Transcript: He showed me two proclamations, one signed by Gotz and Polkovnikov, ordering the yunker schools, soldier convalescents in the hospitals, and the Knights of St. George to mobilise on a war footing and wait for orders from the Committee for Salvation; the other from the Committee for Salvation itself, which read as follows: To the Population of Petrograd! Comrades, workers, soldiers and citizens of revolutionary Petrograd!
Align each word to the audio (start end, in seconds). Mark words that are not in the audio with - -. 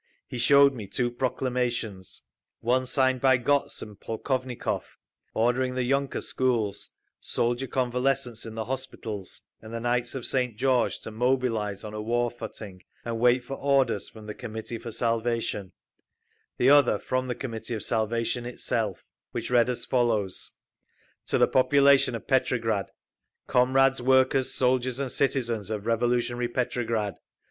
He 0.27 0.39
showed 0.39 0.73
me 0.73 0.87
two 0.87 1.11
proclamations, 1.11 2.23
one 2.59 2.87
signed 2.87 3.21
by 3.21 3.37
Gotz 3.37 3.83
and 3.83 3.99
Polkovnikov, 3.99 4.97
ordering 5.35 5.75
the 5.75 5.83
yunker 5.87 6.21
schools, 6.23 6.89
soldier 7.19 7.67
convalescents 7.67 8.43
in 8.43 8.55
the 8.55 8.65
hospitals, 8.65 9.43
and 9.61 9.71
the 9.71 9.79
Knights 9.79 10.15
of 10.15 10.25
St. 10.25 10.57
George 10.57 10.97
to 11.01 11.11
mobilise 11.11 11.83
on 11.83 11.93
a 11.93 12.01
war 12.01 12.31
footing 12.31 12.81
and 13.05 13.19
wait 13.19 13.43
for 13.43 13.53
orders 13.57 14.09
from 14.09 14.25
the 14.25 14.33
Committee 14.33 14.79
for 14.79 14.89
Salvation; 14.89 15.71
the 16.57 16.67
other 16.71 16.97
from 16.97 17.27
the 17.27 17.35
Committee 17.35 17.75
for 17.75 17.79
Salvation 17.79 18.43
itself, 18.47 19.05
which 19.33 19.51
read 19.51 19.69
as 19.69 19.85
follows: 19.85 20.53
To 21.27 21.37
the 21.37 21.47
Population 21.47 22.15
of 22.15 22.25
Petrograd! 22.27 22.89
Comrades, 23.45 24.01
workers, 24.01 24.51
soldiers 24.51 24.99
and 24.99 25.11
citizens 25.11 25.69
of 25.69 25.85
revolutionary 25.85 26.47
Petrograd! 26.47 27.17